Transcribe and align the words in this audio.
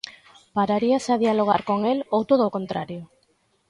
Pararíase 0.55 1.09
a 1.13 1.21
dialogar 1.23 1.61
con 1.69 1.79
el, 1.91 1.97
ou 2.15 2.21
todo 2.29 2.43
o 2.45 2.53
contrario? 2.57 3.01